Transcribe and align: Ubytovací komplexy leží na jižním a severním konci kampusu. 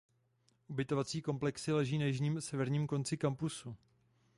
Ubytovací 0.67 1.21
komplexy 1.21 1.73
leží 1.73 1.97
na 1.97 2.05
jižním 2.05 2.37
a 2.37 2.41
severním 2.41 2.87
konci 2.87 3.17
kampusu. 3.17 3.75